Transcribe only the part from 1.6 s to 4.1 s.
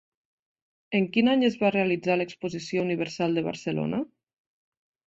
va realitzar l'Exposició Universal de Barcelona?